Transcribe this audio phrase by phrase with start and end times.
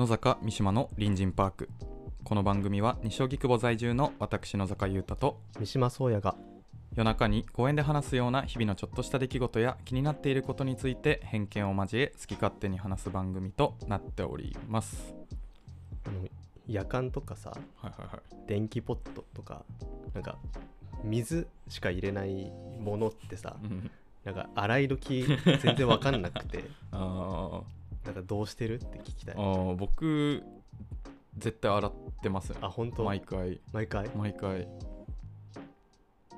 [0.00, 1.68] 野坂三島の隣人パーク。
[2.24, 6.36] この番組は西荻窪在住の私野坂優太と三島宗也が
[6.94, 15.14] 夜中に公園で話すような日々のちょっとした出来事や気になっていることについて偏見を交え好き勝手に話す番組となっております。
[16.06, 16.26] あの
[16.66, 18.48] 夜間とかさはいはいはい。
[18.48, 19.66] 電気ポットとか
[20.14, 20.38] なんか
[21.04, 22.50] 水しか入れない
[22.82, 23.90] ものってさうん。
[24.24, 25.26] なんか洗い時
[25.62, 26.64] 全然わかんなくて。
[26.90, 27.60] あ
[28.12, 29.34] なんかどうしてるって聞きたい。
[29.36, 30.42] ーあー僕
[31.38, 31.92] 絶対洗っ
[32.22, 32.58] てますね。
[32.60, 33.04] あ本当？
[33.04, 33.60] 毎回。
[33.72, 34.08] 毎回？
[34.16, 34.68] 毎回。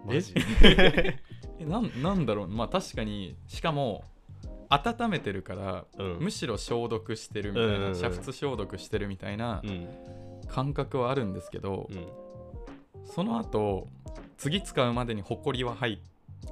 [0.06, 0.34] マジ？
[0.62, 1.18] え
[1.60, 2.48] なんなんだろう？
[2.48, 4.04] まあ確かにしかも
[4.68, 6.18] 温めてるからうん。
[6.20, 7.92] むしろ消毒してるみたいな、うんうんうん。
[7.94, 9.88] 煮沸消毒してるみたいなうん。
[10.48, 12.06] 感覚はあるんですけど、うん。
[13.06, 13.88] その後
[14.36, 15.98] 次使うまでにホコリは入っ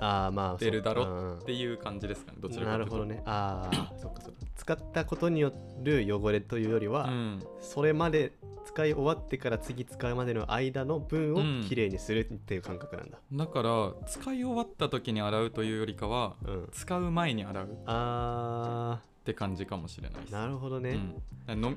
[0.01, 1.11] ああまあ出るだろそ
[1.43, 2.93] うていう感じですかねどちらかというと。
[2.93, 3.23] なるほどね。
[3.27, 4.41] ああ そっかそっか。
[4.57, 8.33] 使ったことによる汚れというよりは、うん、それまで
[8.65, 11.65] 使い終わってから次使うまでの間の分をうん。
[11.69, 13.19] きれいにするっていう感覚なんだ。
[13.33, 16.69] だから使い終わった時に洗うというよりかはうん。
[16.73, 20.35] 使う前に洗うっあて感じかもしれないです。
[20.35, 20.39] ー。
[20.39, 20.99] なるほどね、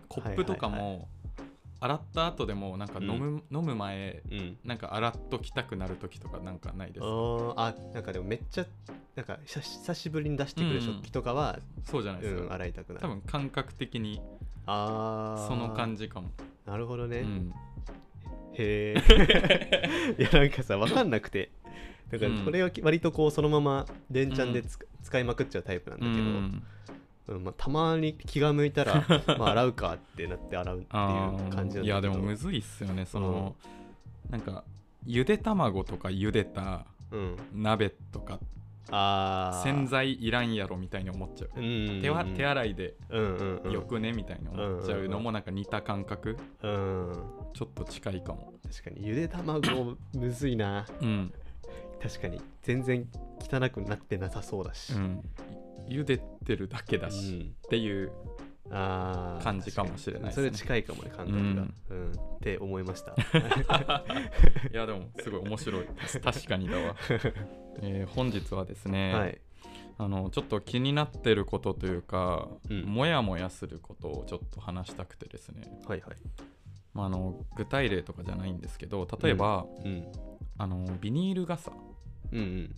[0.07, 1.07] コップとかはいはいも
[1.83, 4.57] 洗った後でもなんか飲む,、飲む前うん。
[4.63, 7.03] なんか洗っときたくなる時とかなんかないです。
[7.03, 7.53] あー。
[7.57, 8.65] あなんかでもめっちゃ
[9.15, 12.35] なんか久久しぶりに出してくる食器とかは、そうじゃないです。
[12.35, 12.99] か、うん洗いたくなる。
[13.01, 14.21] 多分感覚的に
[14.65, 16.29] ああその感じかも、
[16.65, 17.53] なるほどね、うん、
[18.53, 21.51] へえ いやなんかさ分かんなくて。
[22.11, 22.45] だからうん。
[22.45, 26.63] これは割とこうそのまま連チャンでつ、使いまくっちゃうタイプなんだうけど、ん
[27.27, 29.05] うんまあ、たまに気が向いたら
[29.39, 31.81] まあ洗うかってなって洗うってあいう感じなんだけど。
[31.83, 33.55] ーいやでもむずいっすよねその、
[34.29, 34.63] なんか
[35.05, 37.37] ゆで卵とか茹でたうん。
[37.53, 38.39] 鍋とか
[38.89, 39.63] あー。
[39.63, 42.01] 洗剤いらんやろみたいに思っちゃう、うん。
[42.01, 43.71] 手は手洗いでうんうんうん。
[43.71, 46.37] よくねみたいに思っちゃうのもなんか似た感覚。
[46.61, 47.13] うん。
[47.53, 48.53] ちょっと近いかも。
[48.63, 50.85] 確かにゆで卵むずいな。
[51.01, 51.31] うん、
[52.01, 52.41] 確かに。
[52.63, 53.07] 全然
[53.39, 55.23] 汚くなってなさそうだし、うん、
[55.87, 57.41] 茹でてるだけだし、うん。
[57.65, 58.11] っていう
[58.69, 60.31] 感じかもしれないね。
[60.31, 62.11] それ近いかもね感覚が、うん。
[62.11, 63.13] って思いました。
[64.71, 66.19] いやでもすごい面白いです。
[66.19, 66.95] 確かにだわ、
[67.81, 69.41] えー本日はですね、はい。
[69.97, 72.81] あのちょっと気になってることというか、うん。
[72.83, 76.15] もやもやすることをちょっと話したくてですね、はいはい。
[76.93, 80.11] まあ、あの具体例とかじゃないんですけど例えば、うん。
[80.57, 81.71] あのビニール傘。
[81.71, 81.92] うんうん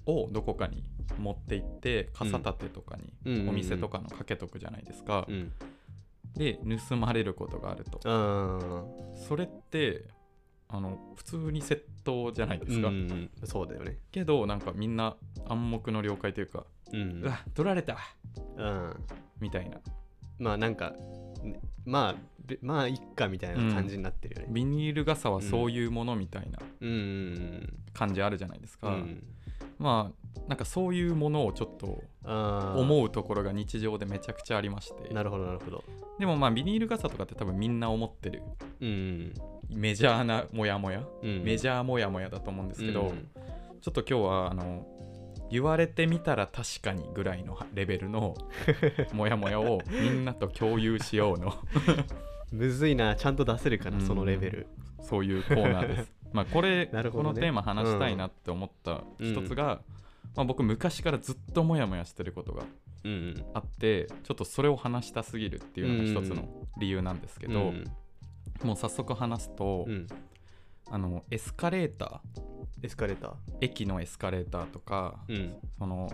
[0.05, 0.83] をどこかに
[1.19, 3.33] 持って行って傘立てとかに、うん。
[3.33, 5.51] うんうんお店とかのかけとくじゃないですか、うん。
[6.35, 7.99] で盗まれることがあると。
[8.05, 8.83] あ
[9.27, 10.05] それって
[10.67, 13.99] あの普通に窃盗じゃないでーすか、うんうんそうだよね。
[14.11, 15.15] けどなんかみんな
[15.47, 17.97] 暗黙の了解というか、ううんわ取られた
[18.57, 18.95] うん。
[19.39, 19.77] みたいな。
[20.39, 20.93] まあなんか
[21.43, 24.47] ねまあべまあいっかみたいな感じになってるよね。
[24.51, 29.23] ビニール傘はそういうものみたいなうんうん感じあるじゃないですか、うんうん
[29.77, 35.13] まあなんかそういうものをちょっと思うところが日常でめちゃくちゃありまして。
[35.13, 35.83] なるほどなるほど。
[36.19, 38.41] でもまあビニール傘とかって多分みんな思ってる
[38.79, 39.33] うん
[39.69, 43.27] メジャーなモヤモヤ、うんメジャーモヤモヤだと思うんですけど、うん
[43.81, 44.83] ちょっと今日はあの
[45.51, 48.33] 言われてみたら確かにぐらいのレベルの
[49.13, 51.53] モヤモヤをみんなと共有しようの。
[52.51, 54.67] むずいなちゃんと出せるかな、うんそのレベル。
[55.01, 56.11] そういうコーナーです。
[56.35, 57.09] まあこれ、ね。
[57.11, 59.81] このテーマ話したいなって思った一つが、
[60.35, 62.63] まあ、僕昔からずっとモヤモヤしてることが
[63.05, 63.45] うんうん。
[63.53, 66.47] あってちょっとそれを話したすぎるっていうのが一つの
[66.77, 67.83] 理由なんですけど、うん
[68.63, 70.07] もう早速話すと、うん。
[70.89, 72.39] あのエスカレーター。
[72.83, 73.33] エスカレーター？
[73.59, 75.55] 駅のエスカレーターとか、うん。
[75.77, 76.09] その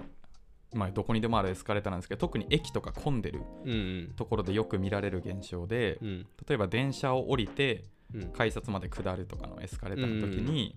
[0.73, 4.13] まあ、どこにでもあるエスカレーターなんですけど特に駅とか混んでるうんうん。
[4.15, 6.27] ところでよく見られる現象で、うん。
[6.47, 7.85] 例えば電車を降りてうん
[8.33, 10.75] 改札まで下るとかのエスカレーターの時に、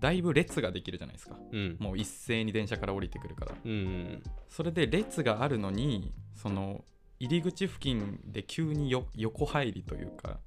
[0.00, 1.36] だいぶ列ができるじゃないですか。
[1.52, 1.76] うん。
[1.80, 3.54] もう一斉に電車から降りてくるから。
[3.64, 6.84] うんうんそれで列があるのにその
[7.18, 10.38] 入り口付近で急によ横入りというか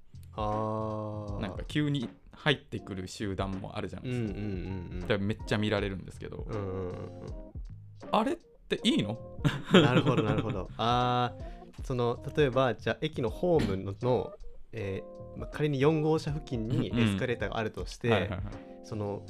[1.42, 6.94] なんか急に入ってくる集団もあるじゃないですか、うんうんうんだからめっちゃ見られるんですけど、うんうんうん
[8.12, 9.18] あれっていいの？
[9.74, 10.70] うんなるほどなるほど。
[10.78, 14.32] ああその例えばじゃあ駅のホームのの、
[14.72, 18.30] えーまあ、仮に4号車付近にうんエスカレーターがあるとして、
[18.84, 19.24] その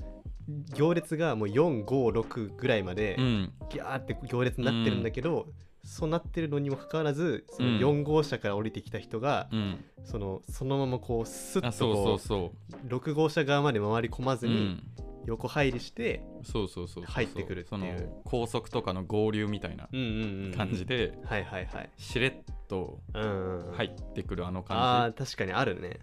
[0.74, 3.54] 行列がもう456ぐらいまでうん。
[3.70, 5.48] ギャーって行列になってるんだけど、
[5.84, 7.78] そうなってるのにもかかわらずそのうん。
[7.80, 9.84] 4号車から降りてきた人が、うん。
[10.06, 14.84] そのそのままこうスッとこそう6号車側まで回り込まずに、うん
[15.28, 17.98] 横入りしてそうそうそう入ってくるっていう。
[18.00, 21.90] その高速とかの合流みたいなうんうんうん感じで、はいはいはい。
[21.98, 22.34] しれっ
[22.68, 23.74] とうんうんうん。
[23.74, 26.00] 入ってくるあのあ感あ確かにあるね。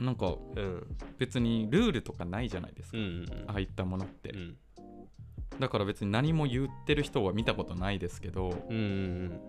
[0.00, 0.96] じなんかうん。
[1.18, 3.50] 別にルールとかないじゃないですか、うんうんうん。
[3.50, 4.56] ああいったものって、うん。
[5.60, 9.40] だから別に何も言ってる人は見たことないですけどうんうんうん。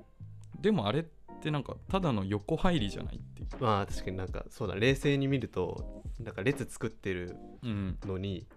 [0.62, 1.04] でもあれっ
[1.42, 8.48] てなんかただの横入りじゃないっていう、まあ確かになんかそうだ冷静に見るとなんか列作ってるうん、のに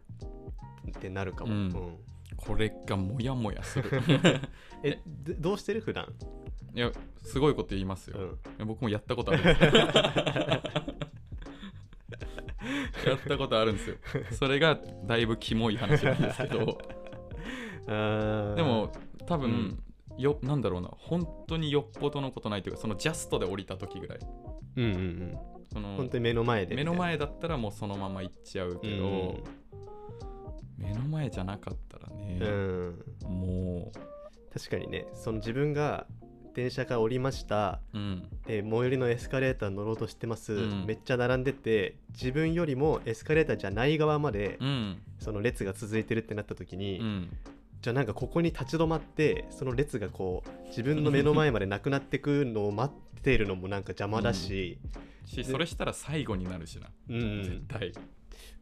[0.89, 1.61] ってなるかも、うん。
[1.61, 1.99] うん。
[2.37, 4.03] これがモヤモヤする。
[4.83, 5.81] えどどうしてる？
[5.81, 6.07] 普段。
[6.75, 8.67] いやすごいこと言いますよ、うん。
[8.67, 9.71] 僕もやったことあるんですよ。
[13.07, 13.97] やったことあるんですよ。
[14.33, 16.79] それがだいぶキモい話なんですけど。
[17.87, 18.93] でも
[19.27, 19.83] 多分、
[20.17, 20.91] よなんだろうな。
[20.97, 24.19] 本当によっぽどのことないというかそのジャストで降りた時ぐらい。
[24.77, 25.39] うんうんうん。
[25.73, 29.39] その本当に目の前で目の前だったらもうそのまま行っちゃうけど、
[30.81, 33.29] 目の前じゃなかったらねう、ん、う。
[33.29, 33.93] ん、も
[34.53, 35.07] 確かにね。
[35.15, 36.07] その自分が
[36.55, 37.81] 電車から降りました。
[37.95, 40.87] う、うん、で最寄りのエスカレーター乗ろうとしてます、うん。
[40.87, 47.37] めっちゃ並んでて自分よりもエスカレーターじゃない側まで、うん、その列が続いてるってなった時に、うん、
[47.81, 54.79] じゃあなんかここに立ち止まってその列がこう自分の目の前までなくなってくのを待ってるのもなんか邪魔だし、
[55.25, 57.93] しそれしたら最後になるしな、うん、絶対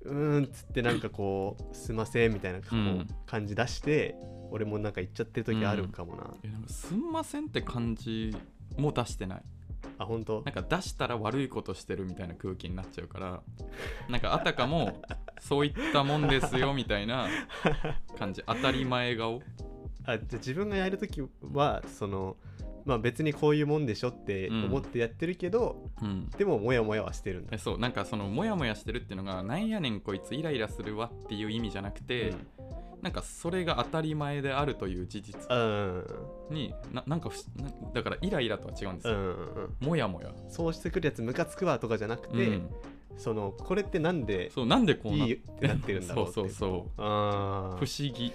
[0.02, 2.60] うーんっつってなんかこうすいませんみたいな
[3.26, 4.14] 感じ出して、
[4.50, 8.34] 俺もなんか言っちゃってる時あるかもな、えなんかすんませんって感じ
[8.76, 9.42] も出してない？
[9.98, 10.42] あ本当？
[10.44, 13.42] なんか出したら悪いことしてるみたいな空気になっちゃうから
[14.08, 15.02] なんかあたかも
[15.40, 17.28] そういったもんですよみたいな
[18.18, 18.42] 感じ。
[18.46, 19.42] 当たり前顔。
[20.04, 21.22] あじゃあ自分がやる時
[21.52, 22.36] はその
[22.88, 26.31] まあ別にこういうもんでしょって思ってやってるけど、うん。
[26.38, 32.32] でもモヤモヤはしてるんだえそうなんかそのモヤモヤしてるっていうのがなんやねんこいつイライラするわっていう意味じゃなくて、
[33.02, 36.05] なんかそれが当たり前であるという事実うん。
[36.50, 37.31] にななんか
[37.93, 39.87] だからイライラとは違うんですよ、うんうんうん。
[39.87, 42.70] もやもや、そうしてくるやつムカつくわとかじゃなくて、うん。
[43.19, 48.32] そのこれってなんでそうなんでこうないいってなってるんだろうって そうそうそあう不思議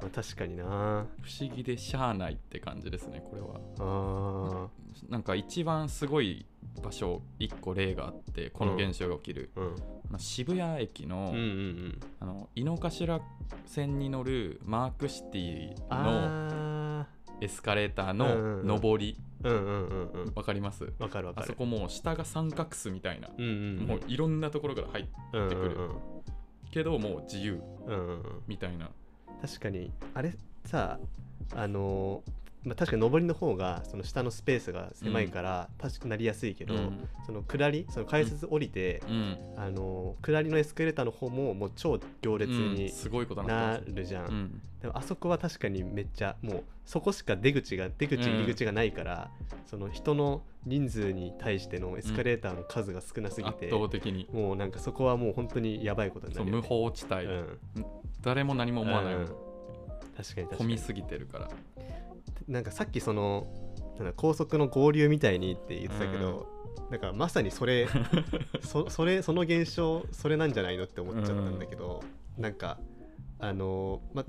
[0.00, 1.06] まあ確かにな。
[1.22, 3.60] 不思議でしゃあないって感じですねこれは。
[3.78, 4.68] あ
[5.08, 6.46] なんか一番すごい
[6.82, 9.74] 場所一個例があってこの現象が起きる、ーうん。
[10.08, 11.42] あの渋谷駅の,、うんうんう
[11.88, 12.00] ん。
[12.20, 13.20] あの井の頭
[13.64, 17.06] 線に乗るマークシティのあ
[17.40, 18.66] エスカレーターうんうんうん。
[18.66, 19.18] の上り。
[19.42, 20.32] ーうんうんうんうん。
[20.34, 20.84] わかります？
[20.98, 21.44] わかるわかる。
[21.44, 23.86] あそこもう下が三角巣みたいな、うんうんうん。
[23.86, 25.96] もういろんなところから入ってうんってくるうん。
[26.70, 27.62] けどもう自由。
[27.86, 28.22] うんうんうん。
[28.46, 28.90] みたいな
[29.46, 30.34] 確かにあれ
[30.64, 30.98] さ
[31.54, 32.30] あのー
[32.66, 37.08] まあ、確かに上りの方がその下のスペースが狭いから確かなりやすいけど、うん。
[37.24, 39.38] その下りその改札降りて、うん。
[39.56, 42.74] あのー下りのエスカレーターの方ももう超行列うん。
[42.74, 44.62] にすごいことになるじゃん、うん。
[44.82, 48.22] でもあそこは確かにめっちゃもうそこしか出口が出口うん。
[48.38, 49.30] 入り口がないから、
[49.70, 54.28] その人の人数に対してのエスカレーターの数が少なすぎ圧て、倒的に。
[54.32, 57.58] もうなんかそこはもう本当にやばいことになるよね、法地帯、うん
[58.26, 59.26] 誰も何も思わない、うん。
[60.16, 61.48] 確かに混みすぎてるから。
[62.48, 63.46] なんかさっきその
[63.98, 66.48] なんだ高速の合流みたいにって言ってたけど、
[66.90, 67.86] なんかまさにそれ
[68.62, 72.02] そそれその現象それなんじゃないのって思っちゃったんだけど、
[72.36, 72.78] なんか
[73.38, 74.24] あのま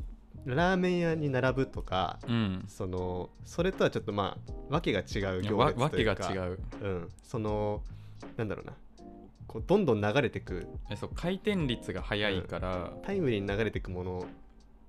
[0.46, 2.66] ラーメン屋に並ぶとかうん。
[2.68, 4.38] そのそれとはちょっとま
[4.70, 6.16] あわけが違う行列というか。
[6.16, 6.60] けが違う。
[6.82, 7.82] うん、その
[8.38, 8.74] なんだろうな
[9.48, 10.68] こうどんどん流れてく。
[10.90, 14.26] えそう回転率が速いから、タイムリーに流れてくもの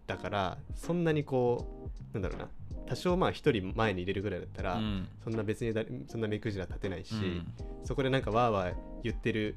[0.07, 2.49] だからそんなにこうなんだろうな。
[2.87, 5.09] 多少まあ一人前に入れるぐらいだったら、うん。
[5.23, 7.47] そんな別にだそんな目くじら立てないし、うん。
[7.85, 9.57] そこでなんかわーわー言ってる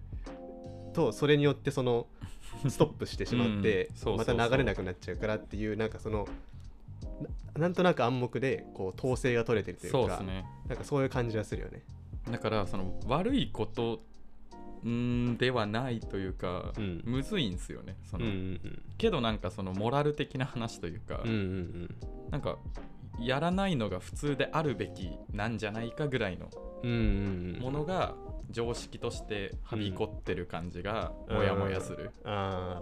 [0.93, 2.07] とそれによってその
[2.67, 6.27] ストップしてしまって、また流れなくなっちゃうからっていうなんかその
[7.53, 10.45] ななんとなく暗黙でこう統制が取れてるというかそうね。
[10.67, 11.83] なんかそういう感じはするよね。
[12.29, 14.03] だからその悪いこと
[14.89, 17.01] んではないというか、うん。
[17.05, 18.81] むずいんですよねそうんの、うん。
[18.97, 21.95] けどなんかそのモラル的な話というか、うんうんうん。
[22.31, 22.57] なんか
[23.19, 26.49] やらないのが普通であるべきなんじゃないかぐらいの
[26.83, 27.59] うんうんうん。
[27.61, 28.15] ものが
[28.49, 31.37] 常識としてはびこってる感じがうん。
[31.37, 32.81] モヤモヤする、あ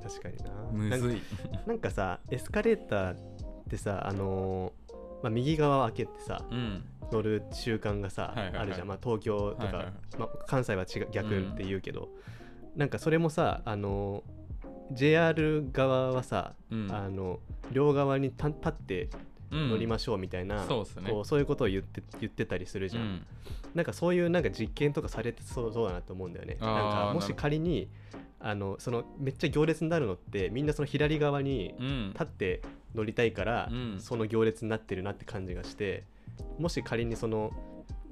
[0.00, 0.02] ー。
[0.02, 0.50] 確かにな。
[0.70, 1.22] むずい。
[1.66, 3.16] なんかさエスカレーターっ
[3.68, 4.88] てさあのー
[5.22, 9.92] まあ、右側を開けてさうん乗る習慣がさ、あるじゃん、まあ、東京とか、はいはいはい。
[10.18, 12.08] まあ、関西は違う逆って言うけど、
[12.76, 14.38] なんかそれもさあのー
[14.92, 16.88] JR 側はさ、うん。
[16.90, 17.40] あの
[17.72, 19.08] 両側にた立って
[19.50, 19.70] うん。
[19.70, 21.10] 乗りましょうみたいな、そうっすね。
[21.10, 23.26] こうそういうことを言って言ってたりするじゃん、うん。
[23.74, 26.56] なんかそういうなんか実験とかされてそうそうだなと思うんだよね。
[26.60, 27.88] なんかもし仮に
[28.40, 32.10] あのそのめっちゃ行列になるのってみんなその左側にうん。
[32.12, 32.62] 立って
[32.94, 33.96] 乗りたいから、うん。
[34.00, 36.04] その行列になってるなって感じがして
[36.58, 37.52] もし仮にその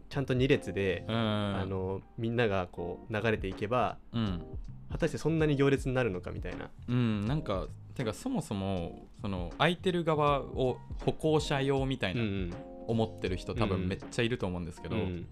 [0.09, 1.15] ちゃんと2列で、うん。
[1.15, 4.43] あのみんながこう流れていけばうん。
[4.91, 6.71] 果たしてそんなに行列になるのかみたいな。
[6.89, 7.27] うん。
[7.27, 12.57] なんかてかそもそもその空いてる側を歩行者用みたいうんな
[12.87, 15.27] 思ってる人多うん分めっちゃいると思うんですけど、うん。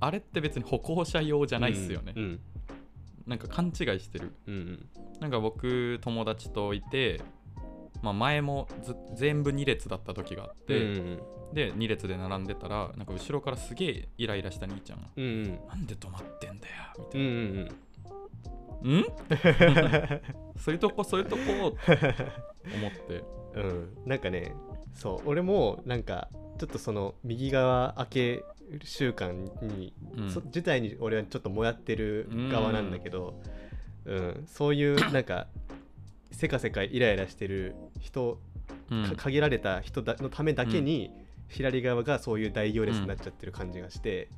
[0.00, 2.40] あれって別に歩行者用じゃないっすよね、うん。
[3.26, 4.32] なんか勘違いしてる。
[4.46, 4.88] うんうん。
[5.20, 7.20] なんか僕友達といて、
[8.02, 11.22] まあ、前もず全部2列だった時があって、うん
[11.54, 17.70] で2列で並んでたらなんか後ろからすげえイライラした兄ちゃんがうんうん「なんで止まってんだよ」みたうんういんな
[19.00, 19.04] 「ん。
[20.58, 21.42] そういうとこそういうとこ」
[21.80, 22.14] って
[22.74, 23.24] 思って。
[23.54, 23.62] うん。
[23.62, 24.54] うんなんかね
[24.94, 28.44] そう俺もなんかちょっとその右側開け
[28.82, 29.32] 習慣
[29.62, 30.30] に、うん。
[30.30, 33.40] そ自体に俺はちょっともやってる側なんだけど、
[34.04, 34.44] うん。
[34.46, 35.46] そういうなんか
[36.34, 38.38] せかせかイライラしてる人、
[38.90, 39.04] うん。
[39.04, 41.10] か限られた人だのためだけに、
[41.48, 44.28] 左側がそういう大行列になっちゃってる感じがして、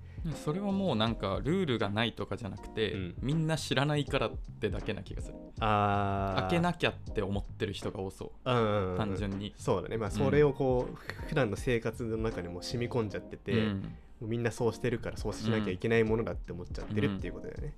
[0.45, 3.15] それはもうなんかルールがないとかじゃなくて、うん。
[3.21, 5.35] みんな知らないからってだけな気がする。
[5.61, 6.41] あー。
[6.43, 8.51] 開けなきゃって思ってる人が多そう。
[8.51, 9.97] うんうんうん単純に、そうだね。
[9.97, 13.95] まあそれをこう、普段の生活の中にも染み込んじゃってて、うん。
[14.21, 17.75] みんなそうしてるからそうしなきゃいけないものだって思っちゃってるっていうことだよね。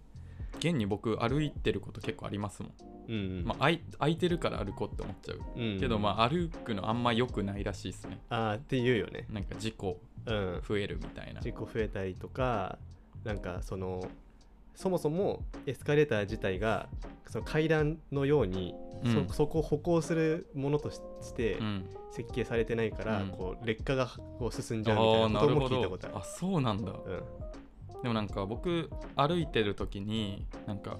[0.58, 2.72] 現に僕歩いてること結構ありますもん、
[3.08, 5.40] うんまあ、空い空いてるから歩こうって思っちゃう。
[5.56, 8.18] うんけどまあ歩くのあんま良くないらしいですね。
[8.28, 9.26] あーって言うよね。
[9.30, 10.62] なんか事故うん。
[10.66, 11.40] 増えるみたいな。
[11.40, 12.78] 事故増えたりとか
[13.24, 14.02] なんかその
[14.74, 16.88] そもそもエスカレーター自体が
[17.26, 18.74] その階段のように、
[19.04, 19.26] うん。
[19.28, 21.88] そそこを歩行するものとししてうん。
[22.10, 23.28] 設計されてないから、うん。
[23.28, 24.06] こう劣化が
[24.38, 26.16] こう進んじあゃうみたいあなことも聞いたことある。
[26.18, 26.92] あそうなんだ
[28.02, 30.98] でもなんか僕歩いてる時になんか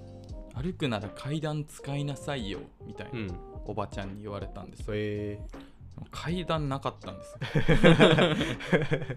[0.54, 3.26] 歩くなら階段使いなさいよみたいな、うん。
[3.28, 3.38] うん。
[3.66, 5.40] おばちゃんに言われたんですよそれ
[6.10, 7.32] 階段なかったんです
[7.86, 9.16] よ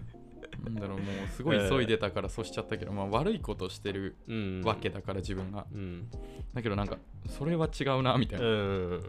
[0.64, 6.08] なんだろうもうすごい急いでたからそうしちゃったけど、まあ、悪いことしてるうんわけだから自分がうん。
[6.52, 6.98] だけどなんか
[7.28, 9.02] それは違うなみたいな、うん。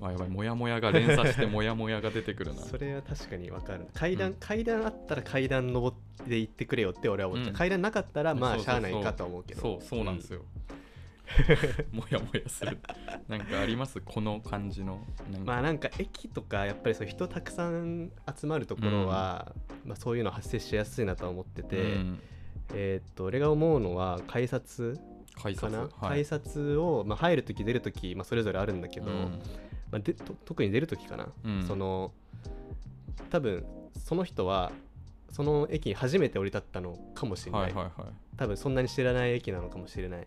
[0.00, 2.60] あやばいモヤモヤが連鎖してモヤモヤが出てくるな。
[2.66, 3.86] それは確かに分かる。
[3.94, 4.36] 階段、うん。
[4.38, 7.56] 階段あったら階段登って行ってくれよって俺は思っちゃう、うん。
[7.56, 9.60] 階段なかったらまあしゃあないかとは思うけど。
[9.60, 10.42] そうそうなんですよ、
[11.92, 12.78] もやもやする。
[13.28, 14.00] なんかあります？
[14.00, 15.00] この感じの。
[15.44, 22.18] まあなんか駅とかやっぱりそう人たくさん集まるところは、まあ、そういうの発生しやすいなとは思ってて、うん。
[22.74, 24.98] えーっと俺が思うのは改札
[25.42, 29.40] 改札かな、改はい、札を、まあ、入るとき出るとき、まあ、それぞれあるんだけど、うん
[29.94, 31.64] まあ、でと特に出るときかな、うん。
[31.64, 32.10] その
[33.30, 33.64] 多分
[34.04, 34.72] その人は
[35.30, 38.12] その駅に初めて降り立ったのかもしれない、はいはいはい。
[38.36, 40.26] 多分そんなに知らない駅なのかもしれない。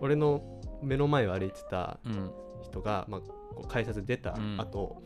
[0.00, 0.42] 俺の
[0.82, 2.30] 目の前を歩いてたうん。
[2.62, 4.56] 人が、まあ、こう改札出たうん。
[4.58, 5.02] 後、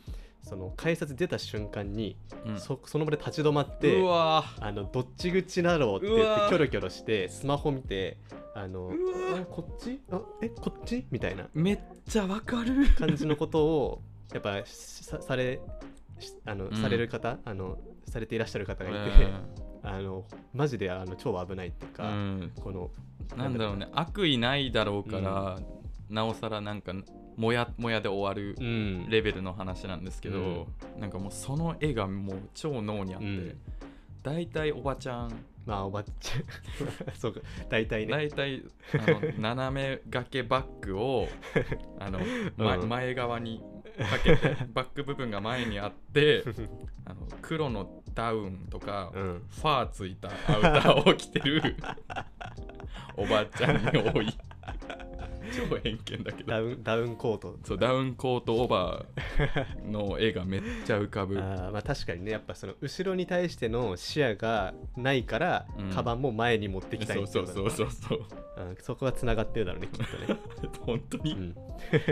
[0.48, 2.60] その改札出た瞬間に、うん。
[2.60, 8.16] そその場で立ち止まってうわあのどっち口だろうって言ってキョロキョロしてスマホ見て
[8.54, 8.92] あの
[9.38, 10.00] あこっち？
[10.10, 11.04] あえこっち？
[11.10, 11.48] みたいな。
[11.52, 12.86] めっちゃわかる。
[12.96, 15.60] 感じのことをやっぱしさされ
[16.20, 16.76] しあの、うん。
[16.76, 19.26] される方あのされていらっしゃる方がいて、
[19.82, 20.24] あの
[20.54, 22.90] マジであの超危ないっていううか、ん、この
[23.36, 23.88] なんだろうね。
[23.92, 25.58] 悪意ないだろうから、
[26.08, 26.92] なおさらなんか
[27.36, 29.10] もやもやで終わるうん。
[29.10, 33.58] レベルの話なんですけど、なんかもうその絵がもう超脳にあって、うん。
[34.22, 35.32] 大体おばちゃん
[35.66, 36.44] まあおばちゃん。
[37.18, 37.40] そうか。
[37.68, 38.12] 大体ね。
[38.12, 38.62] 大体
[38.94, 41.28] あの 斜め掛けバッグを
[41.98, 42.20] あの、
[42.86, 43.62] 前側に
[43.98, 46.44] かけてバック部分が前にあって
[47.04, 49.42] あの黒のダウンとか、うん。
[49.50, 51.76] ファーついたアウターを着てる
[53.16, 54.38] おばちゃんに多い
[55.46, 56.50] 超偏見だけど。
[56.50, 57.58] ダウンダウンコート。
[57.64, 61.38] そうダウンコートオーバーの絵がめっちゃ浮かぶ。
[61.38, 62.32] あーまあ確かにね。
[62.32, 65.90] やっぱその後ろに対しての視野がないから、うん。
[65.90, 68.18] カバンも前に持ってきたいそうそうそうそうそう。
[68.18, 68.22] う
[68.72, 70.40] んそこはつながってるだろうねきっとね、
[70.80, 71.54] 本当に、うん。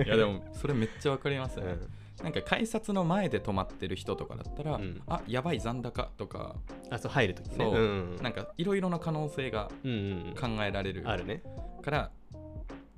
[0.04, 2.24] いやでもそれめっちゃわかりますよね、うん。
[2.24, 5.00] なんか改札の前で止まってる人とかだったら、うん。
[5.06, 6.56] あやばい残高とか。
[6.90, 7.56] あそう入るときね。
[7.58, 7.74] そう。
[7.74, 9.94] うんなんかいろいろな可能性がうんう
[10.30, 10.34] ん。
[10.34, 11.42] 考えられるあるね。
[11.82, 12.10] から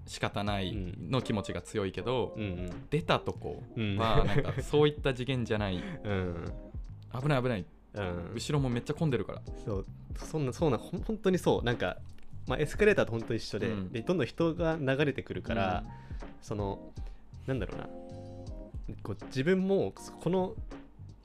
[0.07, 2.71] 仕方ないの気持ちが強いけど、うんうん。
[2.91, 3.97] 出たとこうん。
[3.97, 5.83] はなんかそういった次元じゃない。
[6.05, 6.53] うん。
[7.21, 7.65] 危ない危ない。
[7.95, 8.33] うん。
[8.35, 9.43] 後ろもめっちゃ混んでるから。
[9.65, 9.87] そう。
[10.15, 11.65] そんなそうな本当にそう。
[11.65, 11.99] なんか、
[12.47, 13.93] まあ、エスカレーターと本当一緒で,、うん。
[13.93, 15.85] でどんどん人が流れてくるから、
[16.41, 16.93] その
[17.47, 17.89] なんだろうな。
[19.03, 20.55] こう自分もこの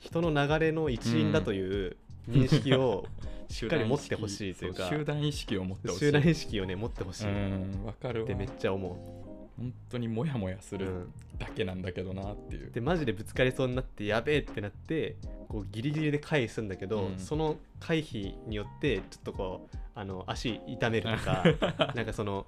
[0.00, 1.96] 人の流れの一員だという
[2.28, 3.06] 認識を
[3.52, 6.00] しっかり持ってほしいというか、集団意識を持ってほしい。
[6.00, 7.26] 集団意識をね持ってほしい。
[7.26, 8.26] っうんわかるわ。
[8.26, 9.22] てめっちゃ思
[9.58, 15.16] 本当にモヤモヤすう、うるん、だけなんだけどなっていう、でマジでぶつかりそうになってやべえってなって
[15.48, 17.18] こうギリギリで回避するんだけど、うん。
[17.18, 21.44] その回避によってちょっとこうあの足痛めるとか
[21.94, 22.46] なんかその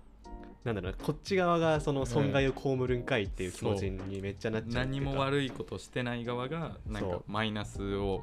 [0.64, 5.10] なんだろうなこっち側がその損害を被るんかいっていう気持ちにめっちゃなっちゃうっていうか。
[5.10, 8.22] 何も悪いことしてない側がなんかマイナスを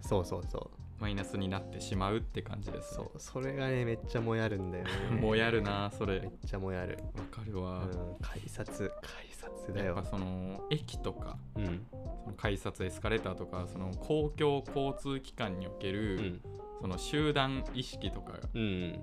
[0.00, 0.70] そうそうそう
[1.02, 2.96] マイナスになってしまうって感じですね。
[2.96, 4.90] そうそれがねめっちゃもやるんだよね。
[5.20, 6.20] もやるなそれ。
[6.20, 6.98] めっちゃもやる。
[7.16, 7.90] わかるうわ、ん
[8.20, 9.86] 改札改札だよ。
[9.86, 11.86] やっぱその駅とかうん。
[12.24, 16.40] その改札エスカレーターとかその公共交通機関におけうる、ん。
[16.80, 19.00] その集団意識とかうん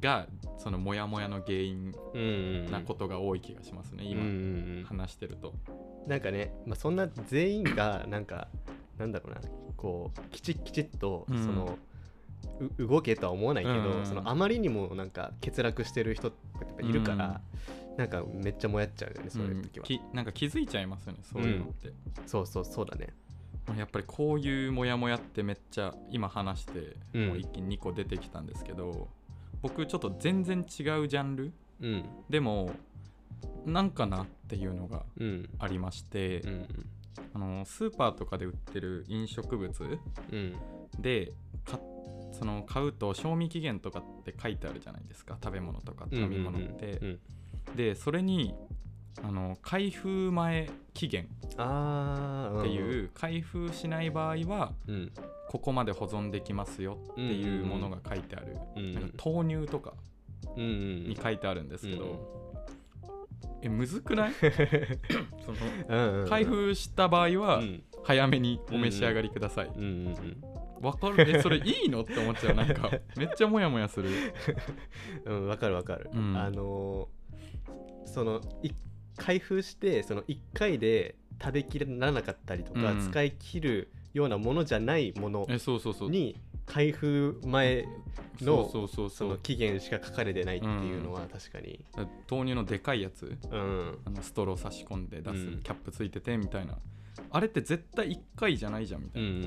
[0.00, 1.92] がそのモヤモヤの原因
[2.70, 8.48] なことが多い気がしますね、うんうん今話してると、うんなんかね、まあ、そんな全員がなんか
[8.98, 9.40] なんだろうな
[9.82, 11.44] こうきちっきちっとうん。
[11.44, 11.76] その、
[12.78, 14.06] う動けとは思わないけど、うん。
[14.06, 16.32] そのあまりにもなんか欠落してる人っ
[16.78, 17.40] ているから、
[17.96, 21.92] なんかめっちゃもやっちゃうよねそういう時は、きなんか気づいちゃいますよねそういうのって、
[22.26, 23.08] そうそうそうだね。
[23.66, 27.26] まあやっぱりこういうモヤモヤってめっちゃ今話して、うん。
[27.28, 29.08] もう一気に2個出てきたんですけど
[29.60, 31.52] 僕ちょっと全然違うジャンル？
[31.80, 32.04] うん。
[32.30, 32.70] でも
[33.66, 35.48] なんかなっていうのがうん。
[35.58, 36.68] ありまして、うん
[37.34, 39.70] あのスーパーとかで売ってる飲食物
[40.32, 40.54] うん。
[42.32, 45.38] その買うと賞味期限とかって書いてあるじゃないですか。
[45.42, 47.20] 食べ物とかうん飲み物って、うん。
[47.76, 48.54] でそれに
[49.22, 54.94] あの開封前期限っていう、開封しない場合はうん。
[54.94, 55.12] うん
[55.52, 59.92] ここまで保存できますよっていうものが書いてある、うんなんか豆乳とか
[60.56, 62.41] に書いてあるんですけど、
[63.62, 64.32] えむずくない？
[65.44, 65.58] その
[65.88, 67.82] うんうん開封した場合はうん。
[68.04, 70.84] 早めにお召し上がりください、うんうんうん。
[70.84, 71.30] わかる。
[71.30, 72.00] えそれいいの？
[72.00, 72.54] って思っちゃう。
[72.56, 74.10] なんか めっちゃモヤモヤする。
[75.24, 76.36] うんわかるわかる、うん。
[76.36, 78.70] あのーそのい
[79.16, 83.00] 開封してその1回で食べきらなかったりとか、うん。
[83.00, 86.10] 使い切るようなものじゃないものえそうそうそう。
[86.10, 87.86] に開封前
[88.40, 88.68] の
[89.08, 91.84] その期限しか書かれてないっていうのは確かに。
[92.30, 93.36] 豆乳のでかいやつ。
[93.50, 93.98] うん。
[94.04, 95.60] あのストロー差し込んで出す、うん。
[95.62, 96.78] キャップついててみたいな。
[97.30, 99.46] あれって絶対1回じゃないじゃんみたうんいな、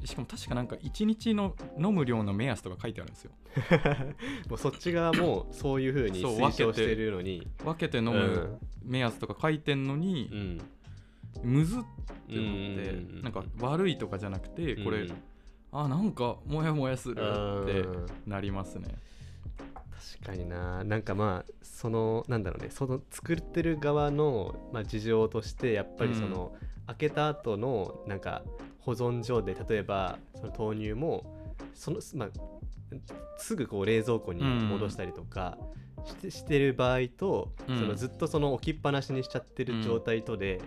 [0.00, 0.06] うん。
[0.06, 3.32] しかも確かなんか1日の飲む量の目安とか書いてあるんですよ。
[3.56, 7.46] う んもうそっち側もそういうふうに推奨してるのに。
[7.64, 10.60] 分けて飲うむ目安とか書いてんのにう、ん。
[11.42, 11.82] むずっ
[12.28, 13.22] て思って、うん。
[13.22, 15.14] なんか悪いとかじゃなくてこれ、うん
[15.76, 18.06] あなんかモヤモヤするってうん。
[18.26, 18.94] なりますね。
[20.20, 20.84] 確かにな。
[20.84, 22.70] なんかまあそのなんだろうね。
[22.70, 26.54] その作ってる側の、まあ、事情としてやっぱりその、
[26.86, 28.44] 開けた後のなんか
[28.78, 31.24] 保存上で例えばその豆乳も
[31.74, 32.28] その、まあ、
[33.38, 35.58] すぐこう冷蔵庫に戻したりとか
[36.04, 37.78] して,、してる場合と、うん。
[37.80, 40.60] そのずっとその置きっぱなしにしちゃってる状態とで、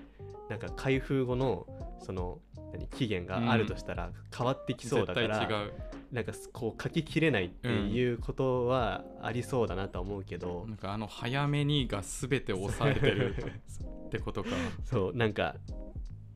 [0.49, 1.65] なんか開封後の
[1.99, 2.39] その
[2.71, 5.73] 何期限があるとしたら変わってきそうだから、う。
[6.11, 13.35] なんかこう書ききれないっていうことはありそうだなとは思うけど、なんかあの早めにが全て抑えてる
[14.07, 14.49] ってことか、
[14.85, 15.55] そうなんか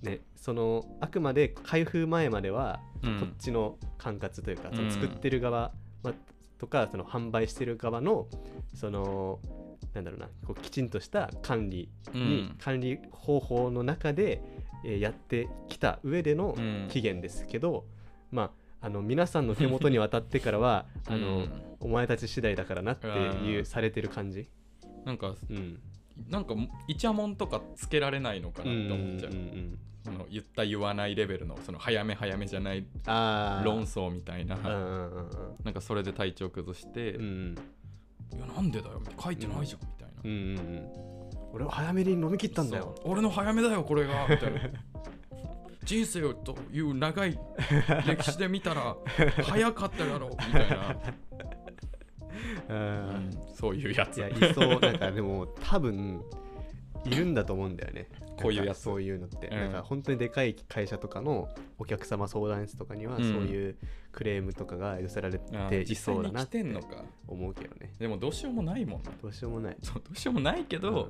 [0.02, 3.20] ねそのあくまで開封前まではうん。
[3.20, 4.76] こっちの管轄というか、うん。
[4.76, 5.72] その作ってる側、
[6.04, 6.13] ま、
[6.58, 8.28] とかその販売してる側の
[8.74, 9.39] その
[9.94, 12.56] なんだろうなこうきちんとした管理に、うん。
[12.60, 14.41] 管理方法の中で、
[14.86, 16.88] えーやってきた上でのうん。
[16.89, 17.86] 期限ですけど、
[18.32, 21.50] まああの皆さんの手元に渡ってからは あの、うん。
[21.80, 23.65] お前たち次第だからなっていううん。
[23.65, 24.48] されてる感じ？
[25.06, 25.80] なんかうん。
[26.30, 26.54] なんか
[26.88, 32.86] イチャモンとかつけられないのかなって思っちゃう,、んんんその言った言わないレベルのその早め早めじゃない
[33.63, 35.30] 論争みたいな、うんうんうん
[35.63, 37.56] なんかそれで体調崩して、うんうん。
[38.38, 40.62] いやなんでだよ書いてないじゃんみたいな、うんうんう
[41.08, 41.11] ん
[41.54, 42.78] 俺は早めに飲み切ったんだ。
[42.78, 44.28] よ俺の早めだよこれが。
[44.30, 44.60] みたいな。
[45.84, 47.38] 人生という長い
[48.08, 48.96] 歴史で見たら
[49.44, 50.96] 早かっただろうみたいな、
[52.70, 54.18] ううんんそういうやつ。
[54.18, 54.80] いやいそう。
[54.80, 56.22] なんかでも多分
[57.04, 58.08] いるんだと思うんだよね。
[58.42, 58.80] こういうやつ。
[58.80, 59.58] そういうのって、うん。
[59.60, 63.24] なんか本当にでかい会社とかのお客様相談室とかにはうん。
[63.24, 63.76] そういう
[64.12, 66.63] クレームとかが寄せられあていそうだなって
[67.28, 67.93] 思うけどね。
[68.00, 69.04] でもどうしようもないもん。
[69.04, 69.78] などうしようもない。
[69.82, 71.10] そうどうしようもないけど、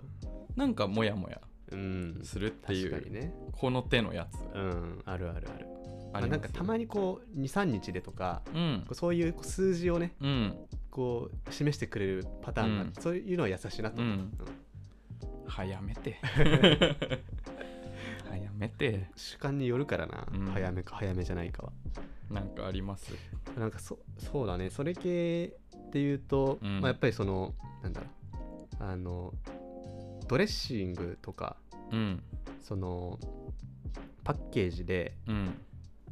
[0.55, 3.33] なんかモヤモヤうん、うんするっていうね。
[3.53, 4.37] この手のやつ。
[4.55, 5.01] うん。
[5.05, 5.65] あるあるある。
[6.13, 8.87] まあ、ますなんかたまにこう23日でとかうん。
[8.91, 10.55] そういう数字をねうん。
[10.89, 12.93] こう示してくれるパターンが、うん。
[12.99, 14.31] そういうのは優しいなと思う、うん。
[15.47, 16.17] 早めて
[18.31, 19.09] 早めて。
[19.15, 20.45] 主観によるからな、うん。
[20.47, 21.71] 早めか早めじゃないかは。
[22.29, 23.13] なんかあります？
[23.57, 24.69] なんかそそうだね。
[24.69, 26.79] それ系っていうと、うん。
[26.79, 28.83] まあ、やっぱりそのなんだろう。
[28.83, 29.33] あの
[30.27, 31.57] ドレッシングとか
[31.91, 32.23] うん。
[32.61, 33.19] その
[34.23, 35.53] パッケージでうん。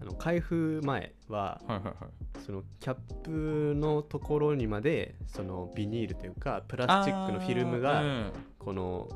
[0.01, 1.95] あの開封前ははいはいはい。
[2.45, 8.33] そのキャップのところにまでそのビニールというかプラスチックのフィルムがうん。
[8.57, 9.09] この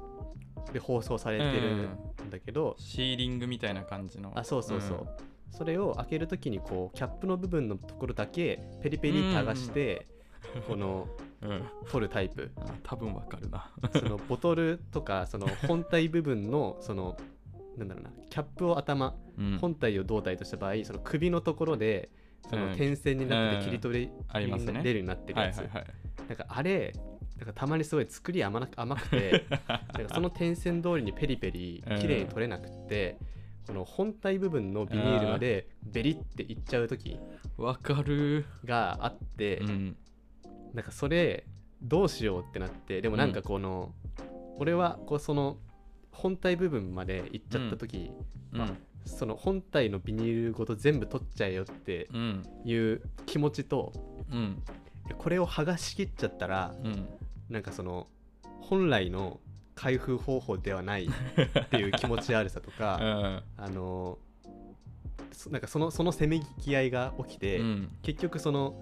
[0.71, 2.30] で包装されてるん。
[2.30, 4.32] だけど、シーリングみたいな感じの。
[4.36, 5.08] あそうそうそう、
[5.52, 10.08] それを開けるときにこうキャップの部分のところだけペリペリ剥がして、
[10.67, 11.08] この
[11.41, 12.52] うん、 うん取るタイプ。
[12.58, 13.71] あ多分わかるな。
[13.93, 17.17] そのボトルとかその本体部分のその
[17.78, 19.58] なんだろうなキャップを頭うん。
[19.60, 22.10] 本体を胴体とした場合その首のところで
[22.49, 22.76] そのうん。
[22.76, 24.82] 点線になって切り取り、ありますね。
[24.84, 25.86] 出るようになってるやつ、はいはいはい。
[26.30, 26.93] なんかあれ
[27.43, 29.75] なんかたまにすごい作り甘な甘くて な
[30.06, 31.99] んかその点線通りにペリペリうん。
[31.99, 33.17] 綺麗に取れなくって、
[33.67, 37.19] この本体部分のビニールまでベリっていっちゃう時
[37.58, 38.45] わかる。
[38.63, 39.97] があって、うん。
[40.73, 41.45] なんかそれ
[41.82, 43.93] どうしようってなってでもなんかこの、
[44.58, 45.58] 俺はこうその
[46.12, 48.10] 本体部分まで行っちゃった時、
[48.53, 48.77] あうん。
[49.06, 52.43] その本体のビニールごと全部取っちゃえよってうん。
[52.63, 53.91] いう気持ちと
[54.32, 54.63] うん。
[55.17, 57.06] これを剥がしきっちゃったらうん
[57.53, 58.07] なんかその
[58.61, 59.39] 本来の
[59.75, 63.43] 開封方法ではないっていう気持ち悪さとうか、 ん。
[63.57, 64.17] あの
[65.31, 67.91] そなんかそのそのせめぎき合いが起きて、うん。
[68.01, 68.73] 結局その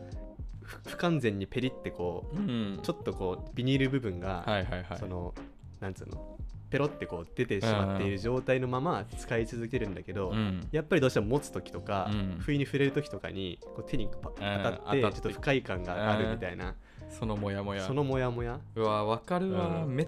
[0.63, 2.79] ふ不完全にペリってこううん。
[2.81, 4.97] ちょっとこうビニール部分が、はいはいはい。
[4.97, 5.33] その
[5.81, 6.37] なんつうの
[6.69, 10.65] ペロってこう出てしまっている状態のまま使い続けるんだけど、うん。
[10.71, 12.39] やっぱりどうしても持つ時とか、うん。
[12.39, 15.01] 不意に触れる時とかにこう手に当たって。
[15.01, 16.75] ちょっと不快感があるみたいな、
[17.11, 17.81] そのモヤモヤ。
[17.85, 18.59] そのモヤモヤ？
[18.75, 19.95] うわわかるわ、うん。
[19.95, 20.07] めっ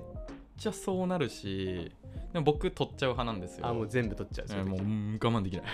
[0.57, 1.91] ちゃそうなるし
[2.31, 3.67] でも僕取っちゃう派なんですよ。
[3.67, 5.65] あもう全部取っちゃうもううん我慢できない。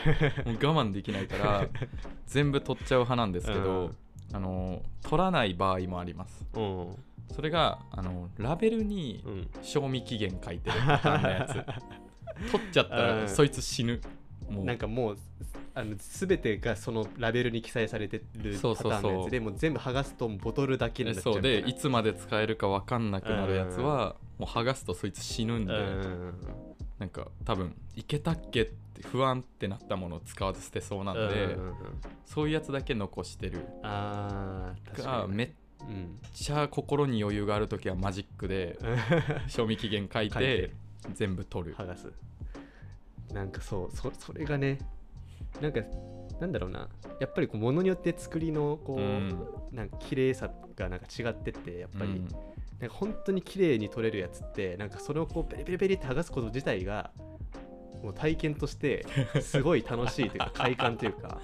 [0.45, 1.67] もう我慢できないから
[2.27, 3.97] 全部取っちゃう派なんですけど、うん。
[4.33, 6.45] あの取らない場合もあります。
[6.53, 6.95] うん。
[7.33, 9.49] それがあのラベルにうん。
[9.61, 11.53] 賞味期限書いてるパターンのやつ。
[12.51, 13.21] 取っちゃったうん。
[13.21, 14.01] らそいつ死ぬ。
[14.49, 14.65] もう。
[14.65, 15.17] なんかもう
[15.79, 26.33] あの全てがそのラベルに記載されてるパターンのやつでもう全部剥がすとボトルだけになっちゃうそうでいつまで使えるか分かんなくなるやつはもう剥がすとそいつ死ぬんで、うん
[26.99, 31.55] なんか多分いけたっけって不安ってなったものを使わず捨てそうなんで、
[32.25, 33.65] そういうやつだけ残してる。
[33.83, 38.77] あー確かにがめっうんちゃ心に余裕がある時はマジックで
[39.47, 40.73] 賞味期限 書いて。
[41.13, 41.75] 全部取る。
[41.75, 42.11] 剥がす。
[43.33, 44.79] なんかそうそそれがね
[45.61, 45.81] なんか
[46.39, 46.87] なんだろうな。
[47.19, 49.47] やっぱりこう物によって作りのこう、うん。
[49.71, 52.27] なんか綺麗さがなんか違ってってやっぱり、うん。
[52.79, 57.11] なんか本当に綺麗に撮れるやつってなんかそれをこうペリペリペリって剥がすこと自体が
[58.01, 59.05] もう体験として
[59.41, 61.41] すごい楽しいというか 快感というか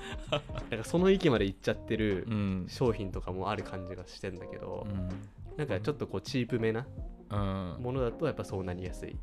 [0.70, 2.66] なんかその域まで行っちゃってるうん。
[2.70, 5.10] 商品とかもある感じがしてんだけど、うん。
[5.58, 6.88] なんかちょっとこうチープめな
[7.32, 7.84] うん。
[7.84, 9.18] ものだとやっぱそうなりやすい。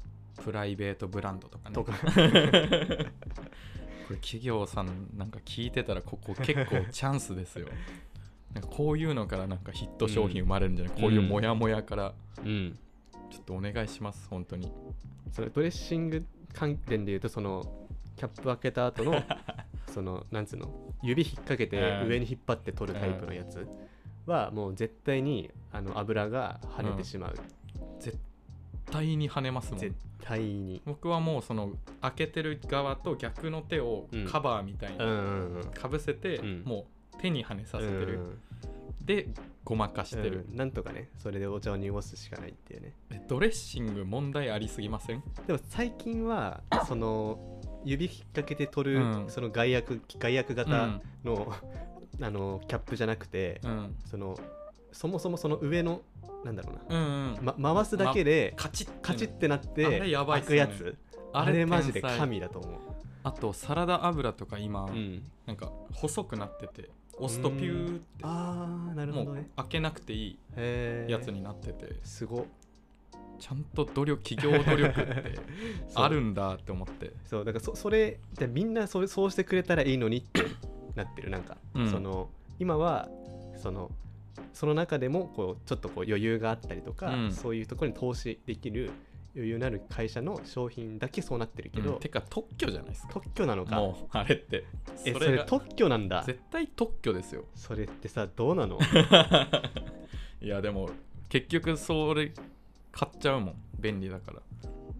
[0.44, 1.74] プライベートブランドとかね。
[1.74, 1.92] とか
[4.12, 7.66] これ企業さんなんか聞いてたらここ結構チャンスですよ。
[8.52, 12.14] なんかこういうのからなんかヒット商品生まれるんじゃない、こういうモヤモヤから。
[12.44, 12.78] うん。
[13.30, 14.70] ちょっとお願いします本当に。
[15.30, 19.22] そのドレッシング関連でいうとそのキャップ開けた後の
[19.88, 20.68] そのなんつうの？
[21.02, 22.08] 指引っ掛けてうん。
[22.08, 23.66] 上に引っ張って取るタイプのやつ
[24.26, 27.34] はもう絶対にあの油が跳ねてしまう、
[27.98, 28.18] 絶
[28.92, 29.80] 対に跳ねますもん。
[29.80, 30.82] 絶対に。
[30.84, 34.26] 僕はもうその開けてる側と逆の手をうん。
[34.26, 35.64] カバーみたいうんにうんうん。
[35.72, 36.62] かぶせて、うん。
[36.64, 38.38] もう手に跳ねさせてる、うん
[39.04, 39.26] で
[39.64, 40.56] ごまかしてる、うん。
[40.56, 42.94] なんとかねそれでお茶を濁すしかないっていうね。
[43.10, 45.22] えドレッシング問題ありすぎません？
[45.46, 49.28] でも最近は その指引っ掛けて取る、うん。
[49.28, 51.52] その外役外役型の,、
[52.22, 53.96] あのキャップじゃなくて、うん。
[54.04, 54.38] その
[54.92, 56.02] そもそもその上の
[56.44, 56.98] なんだろうな。
[56.98, 60.96] うんうん、ま、回すだけでカチッカチッてなってあれやばいっ開くやつ。
[61.32, 62.80] あれマジで神だと思う、
[63.24, 68.02] あとサラダ油とか今、うん、なんか細くなってて押すとピューって。
[68.22, 70.38] ああなるほもうどね開けなくていい
[71.08, 71.96] やつになってて。
[72.02, 72.44] すごっ。
[73.38, 75.34] ちゃんと努力企業努力って
[75.96, 77.12] あるんだって思って。
[77.24, 80.42] そうだからそそれでみんなそれそうしてくれたらいいのにって
[80.94, 81.90] なってるなんか、うん。
[81.90, 82.28] その
[82.58, 83.08] 今は
[83.56, 83.90] その
[84.52, 87.32] その中でもこうちょっとこう余裕があったりとか、うん。
[87.32, 88.90] そういうところに投資できる
[89.34, 92.00] 余裕のある会社の商品だけそうなってるけど、うん。
[92.00, 93.08] てか特許じゃないですか。
[93.14, 93.76] 特許なのか？
[93.76, 94.64] もうあれって。
[95.04, 95.46] えそれが。
[95.48, 96.22] それ特許なんだ。
[96.26, 97.44] 絶対特許ですよ。
[97.54, 98.78] それってさどうなの？
[100.40, 100.90] いやでも
[101.28, 102.32] 結局それ
[102.90, 103.54] 買っちゃうもん。
[103.78, 104.42] 便利だから。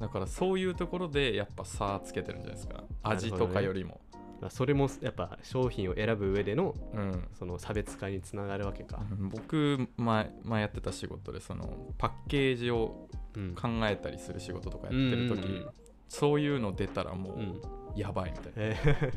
[0.01, 2.83] だからそういうところでやっぱ差つけてるんじゃないですか。
[3.05, 4.01] 味とかよりも、
[4.43, 7.29] まあそれもやっぱ商品を選ぶ上でのうん。
[7.39, 9.29] その差別化につながるわけか、うん。
[9.29, 13.55] 僕前前やってた仕事でそのパッケージをうん。
[13.55, 15.69] 考えたりする仕事とかやってる時、うんうんうん
[16.09, 17.43] そういうの出たらもうん。
[17.43, 17.63] う
[17.97, 19.13] やばいみたいな、え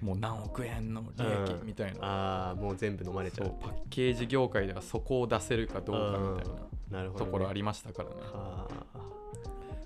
[0.00, 6.54] もう何億円の利益うんみたいな、ああもう全部飲まれちゃそううパッケージ業界ではそこを出せるかどうかみたい
[6.90, 8.16] ななるほど、ね、ところありましたからね。
[8.22, 8.98] はあ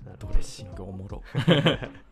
[0.05, 1.21] なるドレッシングおもろ。
[1.47, 1.89] ね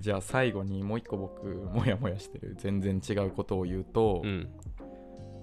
[0.00, 4.48] じゃあ最後にもう一個僕モヤモヤしてる全然違うことを言うと、うん。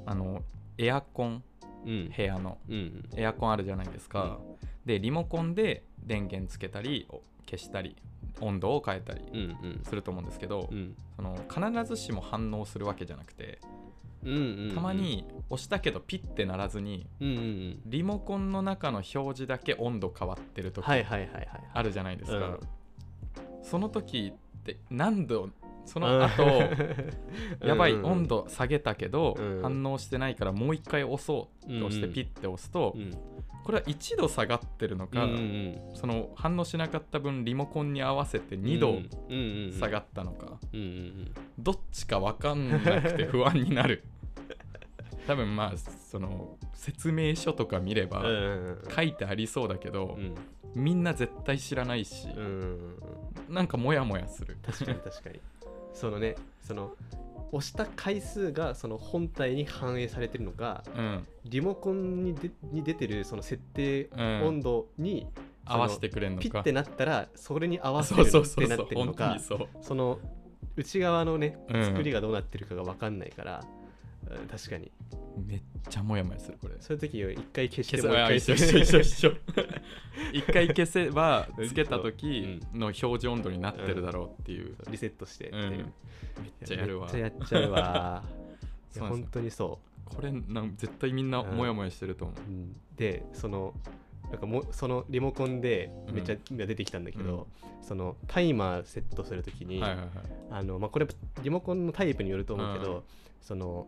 [0.05, 0.41] あの
[0.77, 1.43] エアコン
[1.85, 2.13] うん。
[2.15, 2.57] 部屋の。
[2.69, 4.39] うんエアコンあるじゃないですか、
[4.85, 7.95] でリモコンで電源つけたりお消したり
[8.39, 9.43] 温度を変えたりうんう
[9.79, 9.81] ん。
[9.83, 10.95] すると思うんですけど、うん。
[11.15, 13.59] その必ずしも反応するわけじゃなくて
[14.23, 17.81] うんうんたまに押したけどピッてならずにうんうんうん。
[17.85, 22.59] リモコンの中の表示だけ温度変わってる時あるじゃないですか、うん
[23.61, 25.49] その時って何度
[25.85, 26.43] その後、
[27.65, 28.05] やばいうん。
[28.05, 29.61] 温度下げたけど、うん。
[29.61, 32.13] 反応してないからもう一回押そうって押してうん。
[32.13, 33.11] ピッて押すと、うん。
[33.63, 38.99] これは1度下がってるのか、うんうんその反応しなかった分リモコンに合わせて2度
[39.77, 44.03] 下がっったのか、うんうんどっちか分かんなくて不安になる
[45.27, 48.23] 多分まあその説明書とか見れば
[48.93, 50.35] 書いてありそうだけどう、ん。
[50.73, 52.47] みんな絶対知らないし、うんう
[53.51, 54.57] んなんかモヤモヤする。
[54.65, 55.39] 確かに確かに。
[55.93, 56.95] そのねその
[57.51, 61.27] 押した回数がその本体に反映されてるのかうん。
[61.45, 64.41] リモコンにでに出てるその設定うん。
[64.47, 65.27] 温度に
[65.65, 66.41] 合わせてくれんのか。
[66.41, 68.65] ピッてなったらそれに合わせそうるそうそうそう。
[68.65, 69.37] ってなってるのか
[69.81, 70.19] その
[70.77, 71.85] 内側のねうん。
[71.85, 73.80] 作りがどうなってるかが分かんないから、うん
[74.49, 74.91] 確かに。
[75.45, 76.75] めっちゃモヤモヤするこれ。
[76.79, 79.33] そういう時一回消しても一緒一緒一緒一緒。
[80.33, 85.83] 一回消せばつけた時の表示温度になってるだろうっていう、リセットしてめっ
[86.65, 87.05] ちゃやるわ。
[87.05, 88.23] めっちゃやっちゃうわ。
[88.99, 92.37] 本当にそこれなん絶対みんなモヤモヤしてると思う。
[92.37, 92.75] う、うん。
[92.95, 93.73] でその
[94.29, 97.47] なんかもそのリモコンでめっちゃ今出てきたんだけど、
[97.81, 101.07] そのタイマーセットするときに、これ
[101.43, 103.01] リモコンのタイプによると思うけど、うん。
[103.41, 103.87] その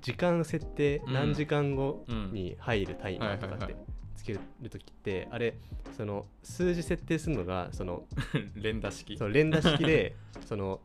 [0.00, 1.12] 時間設定うん。
[1.12, 3.76] 何時間後うんに入るタイマーとかって
[4.16, 4.40] つける
[4.70, 5.56] ときってあれ
[5.96, 8.04] その数字設定するのがその
[8.54, 9.16] 連打式。
[9.16, 10.16] その連打式で
[10.46, 10.80] その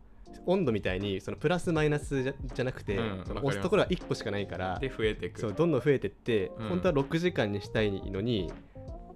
[0.46, 5.40] 温度みたいにそのプラスマイナスじゃじゃなくて、うんその押すところは1個しかないからで増えていく。
[5.40, 6.70] そうどんどん増えてって、うん。
[6.70, 8.52] 本当は6時間にしたいのに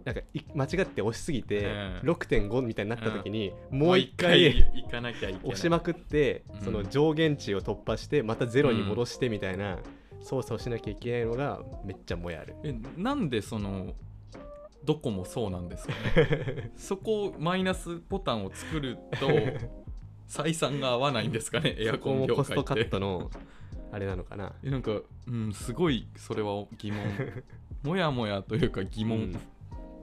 [0.06, 2.00] なんかい間違って押しすぎて、うん。
[2.12, 5.42] 6.5みたいになった時に、ももうう一回行かなきゃいけない。
[5.44, 6.62] 押しまくって、うん。
[6.62, 9.80] その上限値を突破してまたゼロに戻してみたいな
[10.22, 12.56] 操作をしなきゃいけないのがめっちゃもやる。
[12.64, 13.94] えなんでその
[14.86, 16.72] どこもそうなんですかね？
[16.78, 19.28] そこをマイナスボタンを作ると
[20.30, 21.76] 採算が合わないんですかね？
[21.78, 23.30] エアコン業コストカットの
[23.92, 24.54] あれなのかな？
[24.64, 27.04] えなんか、うん、すごいそれは疑問。
[27.84, 29.40] もやもやというか疑問、うん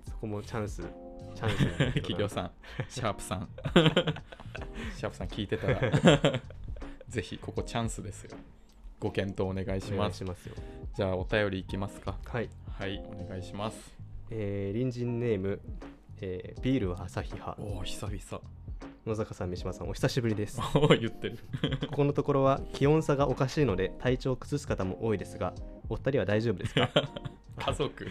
[0.09, 0.83] そこもチャンス。
[1.37, 2.51] チャンスなんだけ企業さん
[2.89, 3.49] シャープさん
[4.97, 6.41] シャープさん聞いてたら
[7.09, 8.39] ぜひここチャンスですよ
[8.99, 10.55] ご検討お願いしお願ますいしますよ。
[10.95, 12.49] じゃあお便りいきますかはい。
[12.71, 13.95] はいお願いします
[14.31, 15.61] えー、隣人ネーム、
[16.23, 17.61] えービールは朝日派。
[17.61, 18.43] おお久々
[19.05, 20.61] 野坂さん、三島さん、お久しぶりです。
[20.75, 21.39] おお言ってる
[21.91, 25.55] ここのところは気温差がおかしいので体調を崩す方も多いですが、
[25.89, 26.91] お二人は大丈夫ですか、
[27.59, 28.07] 家族。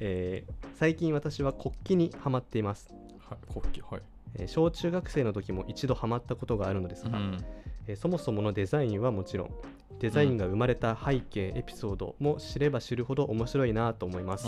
[0.00, 4.02] えー最近私は国旗にハマっています、はい国旗はい。
[4.36, 7.44] えー小中学生の時も一度ハマったことがあるのですが、うん。
[7.86, 9.50] えーそもそものデザインはもちろん
[9.98, 14.46] デザインが生まれた背景、エピソードも知れば知るほど面白いなと思います、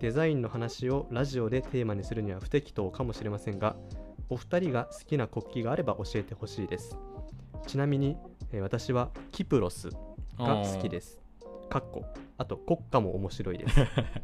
[0.00, 3.76] デザインの話をラジオでテーマにするには不適当かもしれませんが
[4.28, 6.96] お二人が好きな国旗があれば教えてほしいです。
[7.68, 8.16] ちなみに、
[8.50, 9.90] えー私はキプロス
[10.36, 11.19] が好きです
[11.70, 12.04] かっこ
[12.36, 13.76] あと国歌も面白いです。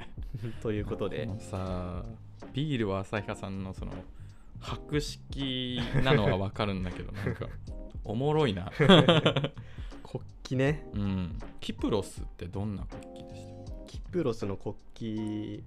[0.63, 1.29] ということで。
[1.39, 2.05] さ
[2.53, 3.93] ビールは朝日さんのその
[4.61, 7.49] 博識なのはわかるんだけど なんか
[8.05, 8.71] おもろいな。
[10.03, 10.89] 国旗ね。
[10.95, 11.39] うん。
[11.61, 13.43] キプロスってどんな国旗でし
[13.87, 15.63] キプロスの国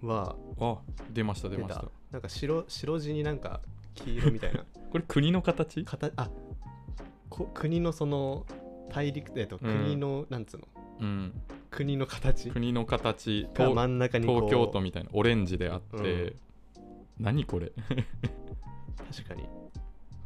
[0.00, 0.78] 旗はたあ
[1.12, 1.80] 出ました出ました。
[1.82, 1.90] た。
[2.12, 3.60] なんか白白地になんか
[3.94, 4.64] 黄色みたいな。
[4.90, 5.84] これ国の形？
[5.84, 6.30] 形あ
[7.28, 8.46] こ国のその
[8.90, 9.84] 大陸えっとうん。
[9.84, 10.68] 国の、なんつうの？
[11.00, 11.32] うん。
[11.70, 12.50] 国の形。
[12.50, 16.34] 国の形真ん中に東京都みたいなオレンジであって、うん。
[17.18, 17.72] 何これ？
[19.12, 19.48] 確かに。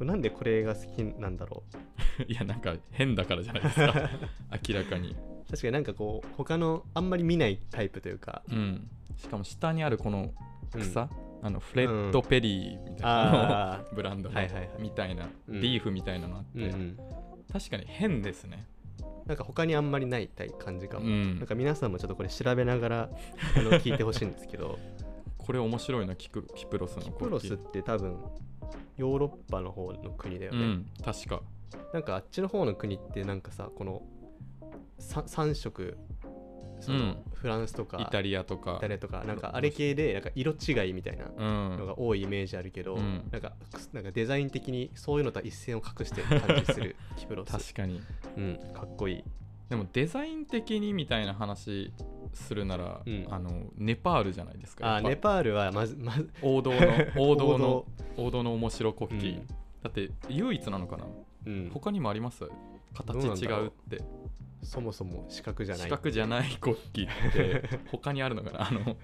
[0.00, 1.64] なんでこれが好きなんだろ
[2.28, 4.10] いやなんか変だからじゃないですか。
[4.68, 5.16] 明らかに。
[5.50, 8.88] 確かになんかこう他のあんまり見ないタイプというか、うん。
[9.16, 10.32] しかも下にあるこの
[10.74, 10.80] うん。
[10.80, 11.08] 草、
[11.42, 14.70] あのフレッド・ペリーみたいな、あ ブランドの、はいはいはい。
[14.78, 15.60] みたいな、うん。
[15.60, 16.98] リーフみたいなのあって、ー、うんうん、
[17.50, 18.66] 確かに変ですね
[19.28, 21.36] なんか他にあんまりない感じかも、うん。
[21.36, 23.10] なんか皆さんもちょっとこれ調べながら
[23.56, 24.78] あの聞いてほしいんですけど。
[25.36, 28.18] これ面白いなキクキプロスのキプロスって多分
[28.98, 31.40] ヨーロッパの方の国だよね、うん確か。
[31.94, 34.02] なんかあっちの方の国ってなんかさこの
[34.98, 35.96] 3, 色
[36.80, 37.16] その、うん。
[37.34, 38.76] フランスとかイタリアとか。
[38.78, 41.76] イタリアとかなんかあれ系でなんか色違いみたいなうん。
[41.78, 43.28] のが多いイメージあるけど、うん。
[43.30, 43.52] なんか
[43.92, 47.52] なんかデザイン的にそういうのとは一線を画してる感じするキプロス。
[47.52, 48.00] 確かに。
[48.36, 49.24] うんかっこいい。
[49.68, 51.92] でもデザイン的にみたいな話
[52.32, 53.26] するなら、うん。
[53.30, 56.78] あのネパールじゃないですかあネパールはまずまず王道の
[57.16, 57.84] 王道の
[58.16, 59.46] 王道の面白国旗、うん。
[59.82, 61.04] だって唯一なのかな？
[61.46, 62.44] うん、他にもあります？
[62.94, 64.02] 形違うって。
[64.62, 68.68] そもそも四角じゃない四角じゃない国旗って 他にあるのかな？
[68.68, 68.96] あの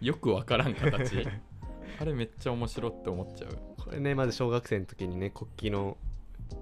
[0.00, 1.26] よくわからん形。
[1.98, 3.58] あれめっちゃ面白って思っちゃう。
[3.76, 5.96] これねまず小学生の時にね国旗の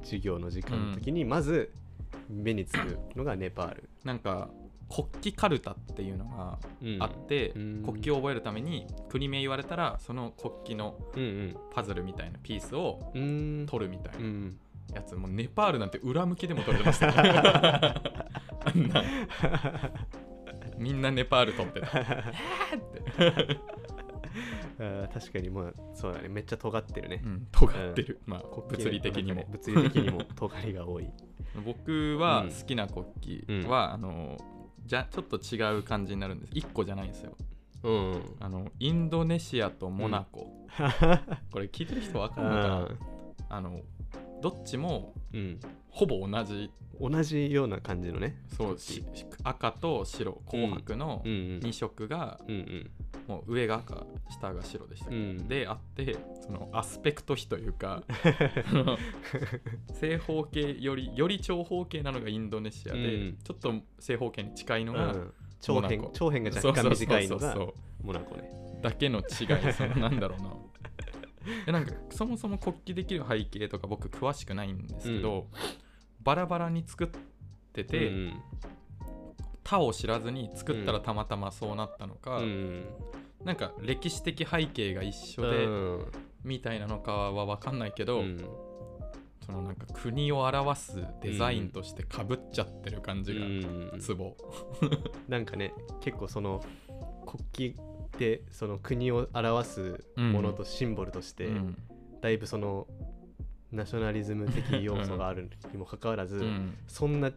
[0.02, 1.72] 授業の時間の時にまず
[2.28, 4.50] 目につくのがネパール、なんか
[4.88, 6.96] 国旗カルタっていうのがうん。
[7.00, 7.82] あって、うん。
[7.84, 14.18] 国旗を覚えるために国名言われたらその国旗のうんパズルみたいなピースを取るみたいな。
[14.18, 14.58] うん
[14.94, 17.12] やつ、もうネパールなんて裏向きでも取れてましたよ。
[18.64, 19.02] あんな
[20.78, 21.88] みんなネパール取ってた。
[24.80, 26.28] あー確かにまあそうだね。
[26.28, 27.20] めっちゃ尖ってるね。
[27.24, 29.34] う、ん、尖ってる、まあ国旗物理的にも。
[29.34, 31.10] ね物理的にも尖りが多い。
[31.64, 32.50] 僕はうん。
[32.50, 33.06] 好きな国
[33.56, 34.36] 旗は、あの
[34.86, 36.52] じゃちょっと違う感じになるんです。
[36.52, 37.36] 1個じゃないんですよ。
[37.82, 40.66] うんあのインドネシアとモナコ、
[41.52, 42.74] これ聞いてる人わかるのかな。
[42.76, 42.88] あ
[43.50, 43.80] あの
[44.40, 45.60] どっちもーうん。
[45.90, 46.70] ほぼ同じ。
[47.00, 48.36] 同じような感じのね。
[48.56, 49.04] そうし
[49.44, 51.32] 赤と白紅白のうん。
[51.32, 52.90] うん2色が、うんうん。
[53.26, 55.48] もう上が赤下が白でしたうん。
[55.48, 58.02] であってそのアスペクト比というか
[60.00, 63.38] 正方形よりより長方形なのがインドネシアで、うん。
[63.44, 65.32] ちょっと正方形に近いのが、うん。
[65.60, 66.14] 長辺モナコ。
[66.14, 67.74] 長辺が若干短いのがそうそうそう。
[67.74, 68.58] そうモナコね。
[68.82, 69.22] だけの違
[69.68, 70.52] いそのなんだろうな
[71.66, 75.46] えなんかそもそも国旗できる背景とか僕詳しくないんですけど、
[76.22, 77.08] バラバラに作っ
[77.72, 78.42] てて、うん
[79.64, 82.86] 他を知らずに作ったらたまたまそうなったのか、うん
[83.44, 86.06] なんか歴史的背景が一緒で、うん。
[86.44, 88.38] みたいなのかは分かんないけど、うん。
[89.44, 93.98] そのなんか国を表すデザインとしてかぶっちゃってる感じがうん。
[94.00, 94.36] ツボ、
[95.28, 96.60] なんかね結構その
[97.56, 97.82] 国旗
[98.18, 101.76] ってその国を表すものとシンボルとして、うん。
[102.20, 102.88] だいぶその
[103.70, 106.76] ナショナリズム的要素があるにもかかわらず、うん。
[106.88, 107.30] そんな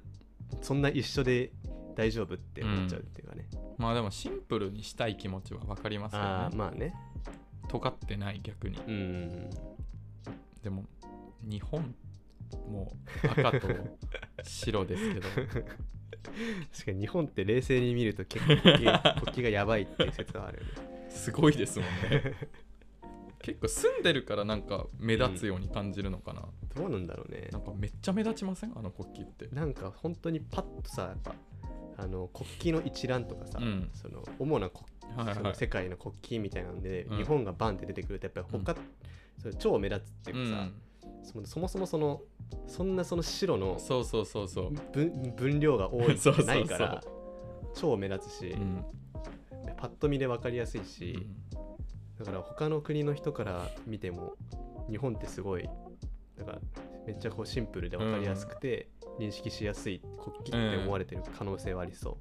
[0.62, 1.52] そんな一緒で
[1.96, 6.94] 大丈夫って思っちゃうっていうかね、まあでもシンプルにしたい気持ちは分かりますよああねまあね。
[7.68, 8.78] 尖ってない逆に。
[8.88, 9.50] うん。
[10.64, 10.86] でも
[11.44, 11.94] 日本
[12.68, 12.92] も
[13.24, 13.68] 赤と
[14.44, 15.28] 白ですけど
[16.74, 20.64] 確かに日本って冷静に見ると結構国旗がやばいっていう説はある
[21.10, 22.36] すごいですもんね。
[23.44, 26.44] 結構住んでるからなんか目立つように感じるのかな、
[26.76, 27.50] どうなんだろうね。
[27.52, 28.74] なんかめっちゃ目立ちません？
[28.76, 29.48] あの国旗って。
[29.56, 31.34] なんか本当にパッとさやっぱ
[31.98, 33.90] あの国旗の一覧とかさ、うん。
[33.94, 34.86] その主な国
[35.18, 35.56] はいはい。
[35.56, 37.18] 世界の国旗みたいなんで、うん。
[37.18, 38.76] 日本がバンって出てくるとやっぱり他、
[39.42, 40.70] それ超目立つっていうかさ、
[41.24, 42.22] そもそもその
[42.68, 46.46] そんなその白のそうそうそうそう、分分量が多いそうそうそう。
[46.46, 47.04] ないから
[47.74, 48.84] 超目立つし、うん。
[49.78, 51.18] パッと見で分かりやすいし、
[51.56, 52.26] うん。
[52.26, 54.34] だから他の国の人から見ても
[54.90, 55.70] 日本ってすごい
[56.38, 56.60] だから
[57.06, 62.18] めっちゃこうシンプルで分かりやすくて、認識しやすい国旗って思われてる可能性はありそ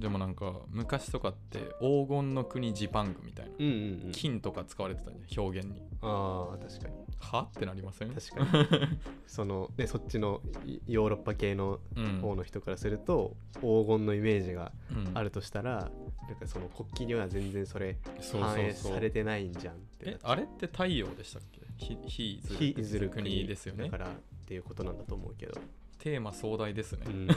[0.00, 3.54] でもなんか昔とかって黄金の国ジパングみたいな、う。
[3.58, 3.72] うんうん
[4.06, 4.12] うん。
[4.12, 5.82] 金とか使われてたじゃん表現に。
[6.02, 6.94] ああ確かに。
[7.18, 7.42] は？
[7.42, 8.10] ってなりません？
[8.14, 8.98] 確かに。
[9.28, 12.20] そのねそっちのいヨーロッパ系のうん。
[12.20, 15.10] 方の人からすると、黄金のイメージがうん。
[15.14, 15.90] あるとしたら、
[16.28, 17.96] なんかその国旗には全然それ
[18.32, 21.60] 反映されてないんじゃんってえあれって太陽でしたっけ？
[21.76, 23.84] ひひ非いずる国国ですよね。
[23.84, 24.10] だからっ
[24.46, 25.52] ていうことなんだと思うけど、
[25.98, 27.28] テーマ壮大ですね、うん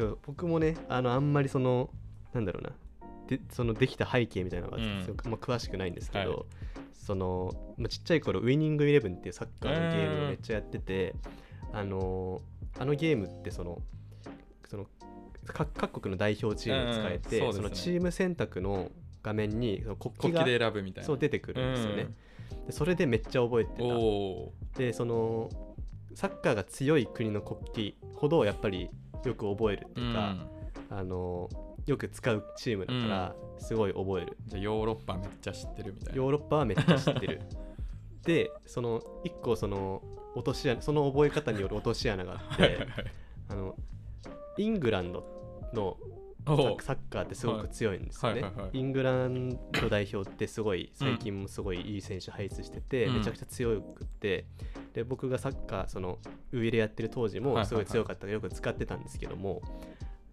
[0.00, 1.90] でも僕もねあのあんまりその
[2.32, 2.70] なんだろうな
[3.28, 5.06] でそのできた背景みたいなのが、うん。
[5.26, 6.44] まあ、詳しくないんですけど、はい。
[6.92, 11.14] その、まあ、ちっちゃい頃ウイニングイレブンっていうサッカーのゲームをめっちゃやってて、
[11.72, 12.40] あの
[12.78, 13.80] あのゲームってその
[14.68, 14.86] その
[15.46, 18.90] 各各国の代表チームを使えて、ねそのチーム選択の
[19.22, 21.06] 画面にその国国旗が旗で選ぶみたいな。
[21.06, 22.08] そう出てくるんですよね、
[22.66, 25.48] でそれでめっちゃ覚えてうん、たでその
[26.14, 28.90] サッカーが強い国の国旗ほどやっぱり
[29.28, 30.50] よく覚えるってういうか、ん。
[30.90, 31.48] あの
[31.86, 36.16] よく使うチームだからすごい覚える、じゃあヨーロッパめっちゃ知ってるみたいな。
[36.16, 37.42] ヨーロッパはめっちゃ知ってる。
[38.24, 40.02] でその一個その
[40.34, 42.86] 落とし穴その覚え方による落とし穴があって
[43.48, 43.74] あの
[44.58, 45.24] イングランド
[45.72, 45.96] の
[46.80, 48.44] サッカーってすごく強いんですよね。
[48.72, 53.14] イングランド代表ってすごい最近もすごいいい選手輩出してて、うん。
[53.18, 54.46] めちゃくちゃ強くって
[54.92, 56.18] で僕がサッカーその
[56.52, 57.62] 上でやってる当時はいはいはい。
[57.64, 59.62] もすごい強かったからよく使ってたんですけども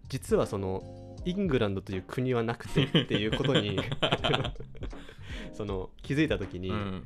[0.10, 0.84] 実はその
[1.26, 3.80] イングランドという国はなくてっていうことに
[5.53, 7.03] その気づいた時に、うん、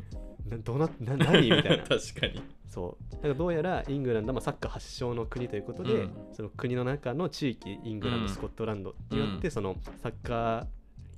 [0.50, 1.50] などうなな何？
[1.50, 1.84] みたいな。
[1.88, 2.42] 確かに。
[2.68, 3.16] そう。
[3.16, 6.12] だからどうやらイングランドはまあサッカー発祥の国ということで、うん。
[6.34, 8.30] その国の中の地域イングランド、うん。
[8.30, 9.52] スコットランドによってうん。
[9.52, 10.66] そのサッカー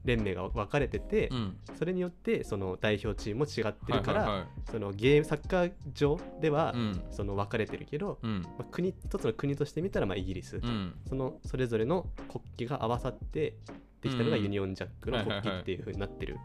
[0.06, 1.58] 連盟が分かれてて、うん。
[1.78, 6.74] それによってその代表チームも違ってるから、はいはいそのゲームサッカー上では
[7.12, 8.42] その分かれてるけど、うん。
[8.42, 10.96] まあ、国一つの国として見たらまあイギリス、うん。
[11.08, 13.56] そのそれぞれの国旗が合わさって
[14.02, 14.44] できたのがうん。
[14.44, 15.50] ユニオンジャックの国はいはいはい。
[15.50, 16.38] 旗っていう風になってる。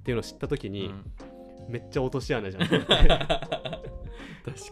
[0.00, 1.04] っていうのを知った時に、うん。
[1.68, 2.68] めっちゃ落とし穴じゃん。
[2.68, 2.86] 確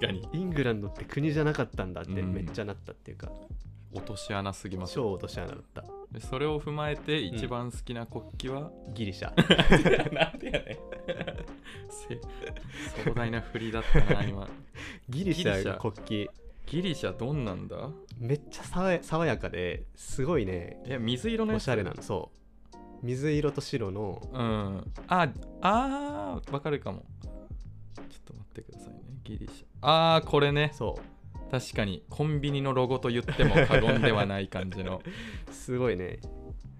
[0.01, 0.29] かに。
[0.33, 3.31] イングランドって国じゃなかったんだってうんめっちゃなったっていうか、
[3.93, 4.95] 落とし穴すぎます。
[4.95, 9.33] 超落とし穴だったでそれを踏まえて一番好きな国旗は、ギリシャ。
[10.13, 10.79] なんでやねん。
[11.89, 12.21] せ
[13.05, 14.47] 壮大な振りだったな今。
[15.09, 15.95] ギリシャが国
[16.27, 16.33] 旗。
[16.67, 17.91] ギリシャどんなんだ？
[18.19, 20.83] めっちゃ爽や爽やかですごいね。
[20.87, 21.63] いや水色のやつ。
[21.63, 22.31] おしゃれなのそ
[22.73, 22.77] う。
[23.03, 24.23] 水色と白の。
[24.33, 24.93] うん。
[25.09, 25.29] あ
[25.63, 27.05] あーわかるかも。
[27.23, 29.01] ちょっと待ってくださいね。
[29.25, 29.67] ギリシャ。
[29.87, 30.71] ああこれね。
[30.75, 31.12] そう
[31.53, 35.03] 確かにコンビニのロゴと言っても過言ではない感じの。
[35.53, 36.19] すごいね。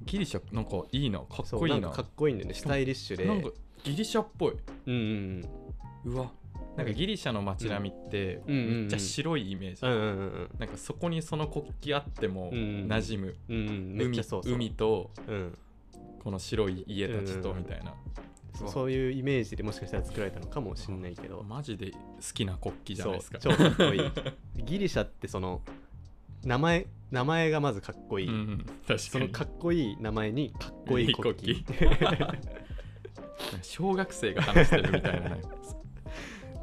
[0.07, 1.19] ギリシャなんかいいな。
[1.19, 1.81] かっこいいな。
[1.81, 2.55] なんかかっこいいんだよね。
[2.55, 3.27] スタイリッシュで。
[3.27, 3.51] なんか
[3.85, 4.53] ギリシャっぽい。
[4.87, 4.97] うんう
[6.09, 6.33] んうわ。
[6.75, 8.57] なんかギリシャの街並みってうん。
[8.57, 10.13] うんうんめっちゃ白いイメージ、うんうんうんう
[10.45, 10.51] ん。
[10.59, 14.55] なんかそこにその国旗あってもうんうん馴染む、うん海ちゃそうそう。
[14.55, 15.59] 海とうん。
[16.25, 17.43] この白い家たちうんうんうん。
[17.43, 18.91] とみたいな、うわそうそう。
[18.91, 21.43] いうイメージでもしかしたら作られたのかもしれないけど。
[21.43, 21.99] マジで好
[22.35, 23.39] きな国旗じゃないですか。
[23.39, 24.11] 超かっこいい。
[24.65, 25.63] ギリシャってその
[26.45, 28.99] 名前名前がまずかっこいい、うん、確かに。
[28.99, 32.39] そのかっこいい名前にかっこいい国旗。
[33.63, 35.41] 小学生が話してるみたいなね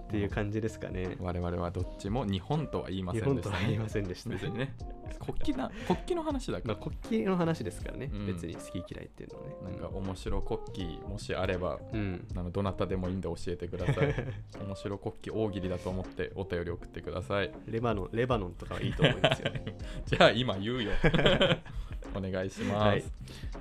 [0.10, 1.16] っていう感じですかね。
[1.20, 4.30] 我々はどっちも日本とは言いませ日んでした本とは言いねませんでした。
[4.32, 4.76] 別にね。
[5.20, 8.26] 国旗な国旗の話だかまあ、国旗の話ですからね、うん。
[8.26, 9.55] 別に好き嫌いっていうのはね。
[9.66, 10.60] ら、なんか面白国
[10.97, 12.28] 旗もしあればうん。
[12.36, 14.16] あのどなたでもいいんで教えてください。
[14.66, 17.51] 面白国旗大喜利だと思ってお便り送ってください。
[17.68, 19.78] レバノンレバノンとかはいいと思いますよね。
[20.07, 20.91] じゃあ今言うよ
[22.16, 23.03] お願いします、はい。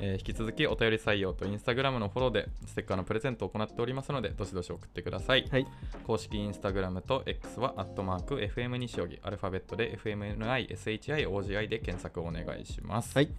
[0.00, 5.66] えー引き続きお便り採用とインスタグラムのフォローでステッカーのプレゼントを行っておりますのでどしどし送ってください、はい。
[6.06, 13.30] 公式インスタグラムと X はアットマーク FM 西荻アルファベットで FMNISHIOGI で検索をお願いします、はい。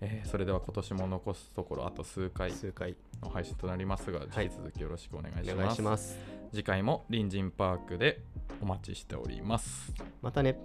[0.00, 2.96] えーそれでは今年も残すところあと数回数回。
[3.24, 4.44] の配信となりますが、はい。
[4.44, 5.52] 引き続きよろしくお願いします。
[5.54, 6.18] お願いします。
[6.52, 8.20] 次回も隣人パークで
[8.60, 9.92] お待ちしております。
[10.22, 10.58] またね